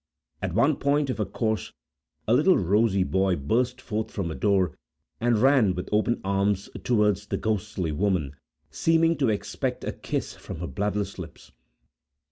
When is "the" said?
7.27-7.37